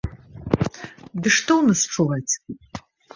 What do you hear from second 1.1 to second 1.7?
Ды што ў